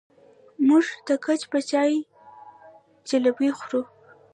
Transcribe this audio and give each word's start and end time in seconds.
موږ 0.67 0.85
د 1.07 1.09
ګیځ 1.23 1.41
په 1.51 1.59
چای 1.69 1.93
جلبۍ 3.07 3.49
خورو. 3.59 3.81